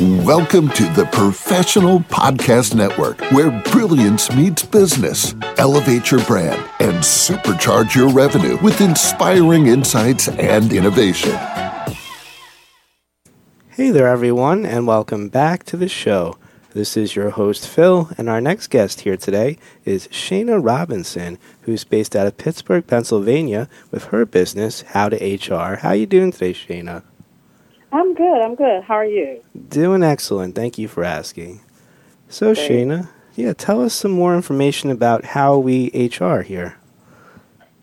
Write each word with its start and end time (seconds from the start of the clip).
Welcome 0.00 0.70
to 0.70 0.82
the 0.94 1.08
Professional 1.12 2.00
Podcast 2.00 2.74
Network, 2.74 3.20
where 3.30 3.52
brilliance 3.70 4.28
meets 4.34 4.64
business. 4.64 5.36
Elevate 5.56 6.10
your 6.10 6.20
brand 6.24 6.60
and 6.80 6.96
supercharge 6.96 7.94
your 7.94 8.08
revenue 8.08 8.58
with 8.60 8.80
inspiring 8.80 9.68
insights 9.68 10.26
and 10.26 10.72
innovation. 10.72 11.30
Hey 13.68 13.92
there, 13.92 14.08
everyone, 14.08 14.66
and 14.66 14.88
welcome 14.88 15.28
back 15.28 15.62
to 15.66 15.76
the 15.76 15.88
show. 15.88 16.38
This 16.72 16.96
is 16.96 17.14
your 17.14 17.30
host, 17.30 17.68
Phill, 17.68 18.10
and 18.18 18.28
our 18.28 18.40
next 18.40 18.70
guest 18.70 19.02
here 19.02 19.16
today 19.16 19.58
is 19.84 20.08
Shayna 20.08 20.58
Robinson, 20.60 21.38
who's 21.60 21.84
based 21.84 22.16
out 22.16 22.26
of 22.26 22.36
Pittsburgh, 22.36 22.84
Pennsylvania, 22.84 23.68
with 23.92 24.06
her 24.06 24.26
business, 24.26 24.80
How 24.80 25.08
to 25.08 25.16
HR. 25.16 25.76
How 25.76 25.92
you 25.92 26.06
doing 26.06 26.32
today, 26.32 26.52
Shayna? 26.52 27.04
I'm 27.94 28.12
good. 28.12 28.42
I'm 28.42 28.56
good. 28.56 28.82
How 28.82 28.94
are 28.94 29.04
you? 29.04 29.40
Doing 29.68 30.02
excellent. 30.02 30.56
Thank 30.56 30.78
you 30.78 30.88
for 30.88 31.04
asking. 31.04 31.60
So. 32.28 32.52
Shayna, 32.52 33.08
yeah, 33.36 33.52
tell 33.52 33.82
us 33.82 33.94
some 33.94 34.10
more 34.10 34.34
information 34.34 34.90
about 34.90 35.24
how 35.24 35.58
we 35.58 35.92
HR 35.94 36.40
here. 36.40 36.76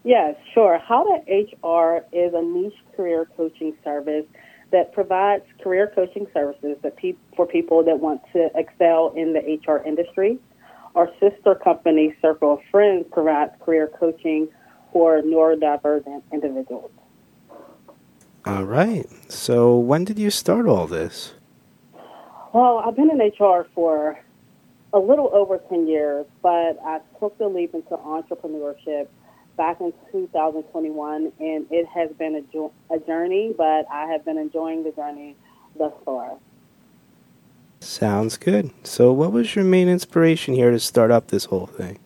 Yes, 0.03 0.35
sure. 0.53 0.79
How 0.79 1.05
to 1.05 1.31
HR 1.31 2.03
is 2.11 2.33
a 2.33 2.41
niche 2.41 2.73
career 2.97 3.25
coaching 3.37 3.73
service 3.85 4.25
that 4.71 4.91
provides 4.91 5.45
career 5.63 5.89
coaching 5.95 6.27
services 6.33 6.75
that 6.83 6.97
pe- 6.97 7.15
for 7.37 7.45
people 7.47 7.81
that 7.85 8.01
want 8.01 8.21
to 8.33 8.49
excel 8.53 9.13
in 9.15 9.31
the 9.31 9.39
HR 9.65 9.81
industry. 9.87 10.39
Our 10.93 11.09
sister 11.21 11.55
company, 11.55 12.13
Circle 12.21 12.55
of 12.55 12.59
Friends, 12.69 13.05
provides 13.13 13.53
career 13.61 13.89
coaching 13.97 14.49
for 14.91 15.21
neurodivergent 15.21 16.23
individuals. 16.33 16.91
All 18.45 18.63
right. 18.63 19.07
So, 19.29 19.77
when 19.77 20.03
did 20.03 20.17
you 20.17 20.31
start 20.31 20.65
all 20.65 20.87
this? 20.87 21.33
Well, 22.53 22.79
I've 22.79 22.95
been 22.95 23.11
in 23.11 23.19
HR 23.19 23.67
for 23.75 24.19
a 24.93 24.99
little 24.99 25.29
over 25.31 25.59
10 25.69 25.87
years, 25.87 26.25
but 26.41 26.79
I 26.83 26.99
took 27.19 27.37
the 27.37 27.47
leap 27.47 27.73
into 27.73 27.91
entrepreneurship 27.91 29.07
back 29.57 29.79
in 29.79 29.93
2021, 30.11 31.31
and 31.39 31.65
it 31.69 31.85
has 31.87 32.09
been 32.17 32.35
a, 32.35 32.41
jo- 32.51 32.73
a 32.89 32.97
journey, 32.99 33.53
but 33.55 33.85
I 33.91 34.07
have 34.07 34.25
been 34.25 34.37
enjoying 34.37 34.83
the 34.83 34.91
journey 34.91 35.35
thus 35.77 35.93
far. 36.03 36.37
Sounds 37.79 38.37
good. 38.37 38.71
So, 38.83 39.13
what 39.13 39.31
was 39.31 39.55
your 39.55 39.65
main 39.65 39.87
inspiration 39.87 40.55
here 40.55 40.71
to 40.71 40.79
start 40.79 41.11
up 41.11 41.27
this 41.27 41.45
whole 41.45 41.67
thing? 41.67 41.99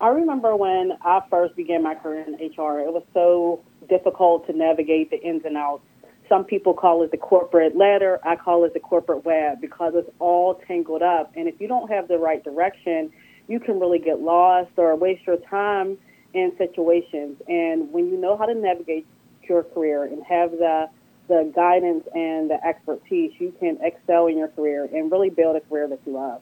I 0.00 0.08
remember 0.08 0.56
when 0.56 0.92
I 1.02 1.20
first 1.30 1.56
began 1.56 1.82
my 1.82 1.94
career 1.94 2.26
in 2.26 2.34
HR, 2.34 2.80
it 2.80 2.92
was 2.92 3.02
so 3.14 3.62
difficult 3.88 4.46
to 4.46 4.52
navigate 4.52 5.10
the 5.10 5.20
ins 5.20 5.44
and 5.44 5.56
outs. 5.56 5.82
Some 6.28 6.44
people 6.44 6.74
call 6.74 7.02
it 7.02 7.10
the 7.12 7.16
corporate 7.16 7.76
ladder. 7.76 8.18
I 8.24 8.36
call 8.36 8.64
it 8.64 8.74
the 8.74 8.80
corporate 8.80 9.24
web 9.24 9.60
because 9.60 9.92
it's 9.94 10.10
all 10.18 10.60
tangled 10.66 11.02
up. 11.02 11.32
And 11.36 11.46
if 11.48 11.60
you 11.60 11.68
don't 11.68 11.88
have 11.90 12.08
the 12.08 12.18
right 12.18 12.42
direction, 12.42 13.12
you 13.48 13.60
can 13.60 13.78
really 13.78 14.00
get 14.00 14.20
lost 14.20 14.70
or 14.76 14.94
waste 14.96 15.26
your 15.26 15.36
time 15.36 15.98
in 16.34 16.52
situations. 16.58 17.40
And 17.46 17.92
when 17.92 18.08
you 18.08 18.16
know 18.16 18.36
how 18.36 18.46
to 18.46 18.54
navigate 18.54 19.06
your 19.48 19.62
career 19.62 20.04
and 20.04 20.22
have 20.24 20.50
the 20.52 20.88
the 21.28 21.52
guidance 21.56 22.04
and 22.14 22.48
the 22.48 22.64
expertise, 22.64 23.32
you 23.40 23.52
can 23.58 23.78
excel 23.82 24.28
in 24.28 24.38
your 24.38 24.46
career 24.46 24.84
and 24.84 25.10
really 25.10 25.30
build 25.30 25.56
a 25.56 25.60
career 25.60 25.88
that 25.88 25.98
you 26.06 26.12
love. 26.12 26.40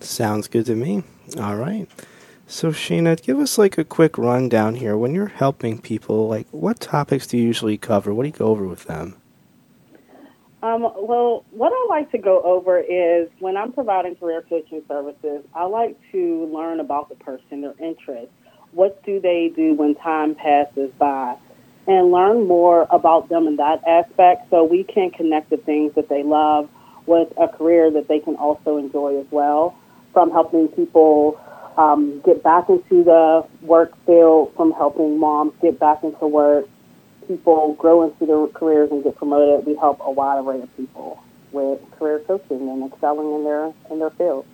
Sounds 0.00 0.46
good 0.46 0.66
to 0.66 0.76
me. 0.76 1.02
All 1.36 1.56
right. 1.56 1.88
So, 2.48 2.70
Sheena, 2.70 3.20
give 3.20 3.40
us 3.40 3.58
like 3.58 3.76
a 3.76 3.84
quick 3.84 4.16
rundown 4.16 4.76
here. 4.76 4.96
When 4.96 5.14
you're 5.14 5.26
helping 5.26 5.80
people, 5.80 6.28
like 6.28 6.46
what 6.52 6.78
topics 6.78 7.26
do 7.26 7.36
you 7.36 7.42
usually 7.42 7.76
cover? 7.76 8.14
What 8.14 8.22
do 8.22 8.28
you 8.28 8.34
go 8.34 8.46
over 8.46 8.66
with 8.66 8.84
them? 8.84 9.16
Um, 10.62 10.82
well, 10.82 11.44
what 11.50 11.72
I 11.72 11.86
like 11.88 12.12
to 12.12 12.18
go 12.18 12.40
over 12.42 12.78
is 12.78 13.28
when 13.40 13.56
I'm 13.56 13.72
providing 13.72 14.14
career 14.16 14.42
coaching 14.48 14.82
services, 14.88 15.44
I 15.54 15.64
like 15.64 15.96
to 16.12 16.46
learn 16.52 16.78
about 16.78 17.08
the 17.08 17.16
person, 17.16 17.62
their 17.62 17.74
interests. 17.80 18.32
What 18.72 19.02
do 19.04 19.20
they 19.20 19.52
do 19.54 19.74
when 19.74 19.96
time 19.96 20.34
passes 20.36 20.90
by? 20.98 21.36
And 21.88 22.10
learn 22.10 22.46
more 22.46 22.86
about 22.90 23.28
them 23.28 23.46
in 23.46 23.56
that 23.56 23.86
aspect 23.86 24.50
so 24.50 24.64
we 24.64 24.82
can 24.82 25.10
connect 25.10 25.50
the 25.50 25.56
things 25.56 25.94
that 25.94 26.08
they 26.08 26.22
love 26.22 26.68
with 27.06 27.32
a 27.36 27.48
career 27.48 27.90
that 27.92 28.08
they 28.08 28.18
can 28.18 28.36
also 28.36 28.76
enjoy 28.76 29.20
as 29.20 29.26
well. 29.30 29.76
From 30.12 30.30
helping 30.30 30.68
people 30.68 31.40
um, 31.76 32.20
get 32.20 32.42
back 32.42 32.68
into 32.68 33.04
the 33.04 33.46
work 33.62 33.92
field, 34.06 34.52
from 34.56 34.72
helping 34.72 35.18
moms 35.18 35.52
get 35.60 35.78
back 35.78 36.02
into 36.02 36.26
work, 36.26 36.66
people 37.26 37.74
grow 37.74 38.08
into 38.08 38.26
their 38.26 38.46
careers 38.48 38.90
and 38.90 39.02
get 39.02 39.16
promoted. 39.16 39.66
We 39.66 39.76
help 39.76 40.00
a 40.02 40.10
wide 40.10 40.44
array 40.44 40.62
of 40.62 40.76
people 40.76 41.22
with 41.52 41.80
career 41.98 42.20
coaching 42.20 42.68
and 42.68 42.92
excelling 42.92 43.34
in 43.34 43.44
their 43.44 43.72
in 43.90 43.98
their 43.98 44.10
field. 44.10 44.46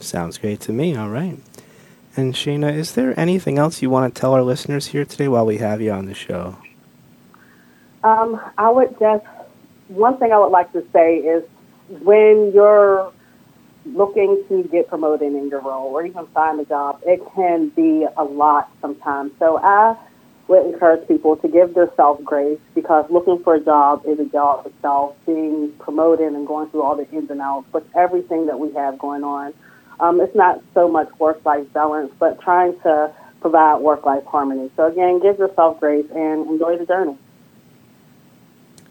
Sounds 0.00 0.38
great 0.38 0.60
to 0.60 0.72
me. 0.72 0.96
All 0.96 1.08
right. 1.08 1.38
And 2.16 2.34
Shayna, 2.34 2.74
is 2.74 2.92
there 2.92 3.18
anything 3.18 3.58
else 3.58 3.80
you 3.80 3.88
want 3.88 4.14
to 4.14 4.20
tell 4.20 4.34
our 4.34 4.42
listeners 4.42 4.88
here 4.88 5.04
today 5.04 5.28
while 5.28 5.46
we 5.46 5.58
have 5.58 5.80
you 5.80 5.92
on 5.92 6.06
the 6.06 6.14
show? 6.14 6.56
Um, 8.04 8.40
I 8.58 8.68
would 8.68 8.98
just 8.98 9.24
one 9.88 10.18
thing 10.18 10.32
I 10.32 10.38
would 10.38 10.50
like 10.50 10.72
to 10.72 10.84
say 10.92 11.18
is 11.18 11.44
when 11.88 12.52
you're 12.52 13.12
looking 13.84 14.42
to 14.48 14.64
get 14.64 14.88
promoted 14.88 15.32
in 15.32 15.48
your 15.48 15.60
role 15.60 15.88
or 15.88 16.04
even 16.04 16.26
find 16.28 16.60
a 16.60 16.64
job, 16.64 17.00
it 17.04 17.20
can 17.34 17.68
be 17.70 18.06
a 18.16 18.24
lot 18.24 18.70
sometimes. 18.80 19.32
So 19.38 19.58
I 19.58 19.96
would 20.48 20.66
encourage 20.66 21.06
people 21.08 21.36
to 21.36 21.48
give 21.48 21.74
themselves 21.74 22.22
grace 22.24 22.60
because 22.74 23.10
looking 23.10 23.42
for 23.42 23.54
a 23.54 23.60
job 23.60 24.02
is 24.06 24.18
a 24.18 24.24
job 24.26 24.66
itself. 24.66 25.16
Being 25.26 25.72
promoted 25.78 26.32
and 26.32 26.46
going 26.46 26.68
through 26.70 26.82
all 26.82 26.96
the 26.96 27.08
ins 27.10 27.30
and 27.30 27.40
outs 27.40 27.72
with 27.72 27.84
everything 27.96 28.46
that 28.46 28.58
we 28.58 28.72
have 28.72 28.98
going 28.98 29.24
on, 29.24 29.54
um, 30.00 30.20
it's 30.20 30.34
not 30.34 30.62
so 30.74 30.88
much 30.88 31.08
work-life 31.18 31.72
balance, 31.72 32.12
but 32.18 32.40
trying 32.40 32.78
to 32.80 33.12
provide 33.40 33.80
work-life 33.80 34.24
harmony. 34.24 34.70
So 34.76 34.86
again, 34.86 35.20
give 35.20 35.38
yourself 35.38 35.80
grace 35.80 36.06
and 36.14 36.48
enjoy 36.48 36.78
the 36.78 36.86
journey. 36.86 37.16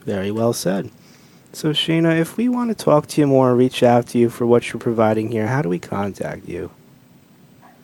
Very 0.06 0.32
well 0.32 0.54
said. 0.54 0.90
So, 1.54 1.72
Shayna, 1.72 2.18
if 2.18 2.38
we 2.38 2.48
want 2.48 2.70
to 2.70 2.84
talk 2.84 3.08
to 3.08 3.22
you 3.22 3.28
more 3.28 3.52
or 3.52 3.56
reach 3.56 3.84
out 3.84 4.08
to 4.08 4.18
you 4.18 4.30
for 4.30 4.46
what 4.46 4.72
you're 4.72 4.80
providing 4.80 5.32
here, 5.32 5.48
how 5.48 5.62
do 5.62 5.68
we 5.68 5.80
contact 5.80 6.48
you? 6.48 6.72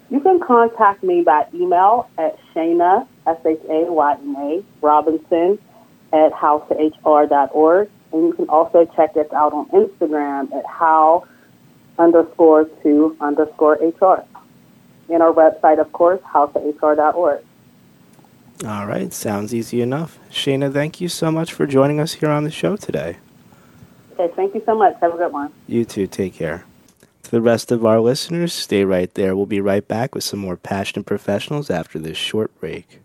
You 0.10 0.22
can 0.22 0.40
contact 0.40 1.04
me 1.04 1.22
by 1.22 1.48
email 1.54 2.10
at 2.18 2.40
Shayna, 2.54 3.06
S-H-A-Y-N-A, 3.28 4.64
Robinson 4.82 5.60
at 6.14 6.32
howtohr.org. 6.32 7.90
And 8.14 8.28
you 8.28 8.34
can 8.34 8.48
also 8.48 8.86
check 8.96 9.18
us 9.18 9.32
out 9.34 9.52
on 9.52 9.68
Instagram 9.70 10.54
at 10.54 10.66
how 10.66 11.28
underscore 12.00 12.66
to 12.84 13.18
underscore 13.20 13.74
HR. 13.74 14.24
And 15.10 15.22
our 15.22 15.34
website, 15.34 15.80
of 15.80 15.92
course, 15.92 16.22
howtohr.org. 16.22 17.44
All 18.66 18.88
right, 18.88 19.12
sounds 19.12 19.54
easy 19.54 19.82
enough. 19.82 20.20
Shayna, 20.32 20.72
thank 20.72 21.02
you 21.02 21.10
so 21.10 21.32
much 21.32 21.52
for 21.52 21.68
joining 21.68 22.00
us 22.00 22.14
here 22.14 22.30
on 22.30 22.46
the 22.46 22.50
show 22.50 22.78
today. 22.78 23.18
Okay, 24.20 24.34
thank 24.36 24.56
you 24.56 24.64
so 24.66 24.76
much. 24.76 24.96
Have 25.00 25.14
a 25.14 25.18
good 25.18 25.32
one. 25.32 25.52
You 25.68 25.86
too, 25.86 26.08
take 26.08 26.34
care. 26.34 26.66
To 27.24 27.32
the 27.32 27.42
rest 27.42 27.72
of 27.72 27.86
our 27.86 28.00
listeners, 28.00 28.52
stay 28.52 28.84
right 28.84 29.14
there. 29.14 29.36
We'll 29.36 29.46
be 29.46 29.62
right 29.62 29.88
back 29.88 30.16
with 30.16 30.24
some 30.24 30.40
more 30.40 30.58
passionate 30.58 31.06
professionals 31.06 31.70
after 31.70 32.00
this 32.00 32.18
short 32.18 32.58
break. 32.60 33.02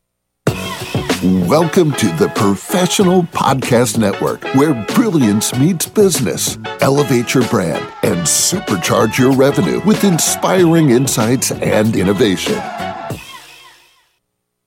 Welcome 1.23 1.93
to 1.93 2.07
the 2.17 2.33
Professional 2.35 3.25
Podcast 3.25 3.99
Network, 3.99 4.43
where 4.55 4.75
brilliance 4.95 5.55
meets 5.57 5.87
business. 5.87 6.57
Elevate 6.81 7.35
your 7.35 7.47
brand 7.49 7.87
and 8.03 8.21
supercharge 8.21 9.19
your 9.19 9.33
revenue 9.33 9.81
with 9.85 10.03
inspiring 10.05 10.91
insights 10.91 11.53
and 11.53 11.95
innovation. 11.95 12.55